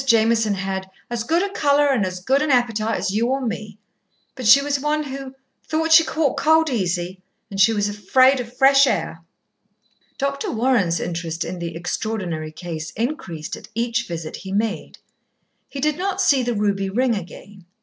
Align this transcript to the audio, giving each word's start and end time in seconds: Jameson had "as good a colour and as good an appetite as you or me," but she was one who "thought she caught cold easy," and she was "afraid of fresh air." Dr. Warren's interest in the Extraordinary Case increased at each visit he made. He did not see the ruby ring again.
Jameson 0.03 0.55
had 0.55 0.89
"as 1.11 1.23
good 1.23 1.43
a 1.43 1.53
colour 1.53 1.89
and 1.89 2.07
as 2.07 2.19
good 2.21 2.41
an 2.41 2.49
appetite 2.49 2.97
as 2.97 3.11
you 3.11 3.27
or 3.27 3.39
me," 3.39 3.77
but 4.33 4.47
she 4.47 4.59
was 4.59 4.79
one 4.79 5.03
who 5.03 5.35
"thought 5.67 5.91
she 5.91 6.03
caught 6.03 6.37
cold 6.37 6.71
easy," 6.71 7.21
and 7.51 7.61
she 7.61 7.71
was 7.71 7.87
"afraid 7.87 8.39
of 8.39 8.51
fresh 8.57 8.87
air." 8.87 9.23
Dr. 10.17 10.49
Warren's 10.51 10.99
interest 10.99 11.45
in 11.45 11.59
the 11.59 11.75
Extraordinary 11.75 12.51
Case 12.51 12.89
increased 12.95 13.55
at 13.55 13.67
each 13.75 14.07
visit 14.07 14.37
he 14.37 14.51
made. 14.51 14.97
He 15.69 15.79
did 15.79 15.99
not 15.99 16.19
see 16.19 16.41
the 16.41 16.55
ruby 16.55 16.89
ring 16.89 17.13
again. 17.13 17.65